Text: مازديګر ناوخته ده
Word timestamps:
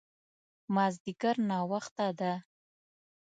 مازديګر 0.73 1.35
ناوخته 1.49 2.07
ده 2.19 2.33